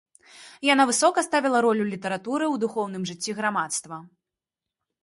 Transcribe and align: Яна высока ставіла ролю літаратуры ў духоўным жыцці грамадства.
Яна 0.67 0.83
высока 0.91 1.19
ставіла 1.27 1.61
ролю 1.67 1.83
літаратуры 1.93 2.45
ў 2.53 2.55
духоўным 2.65 3.03
жыцці 3.13 3.31
грамадства. 3.43 3.95